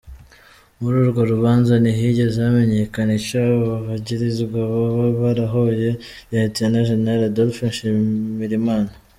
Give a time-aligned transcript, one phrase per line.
[0.79, 5.89] Muri urwo rubanza ntihigeze hamenyekana ico abo bagirizwa boba barahoye
[6.29, 8.91] Lieutenant General Adolphe Nshimirimana.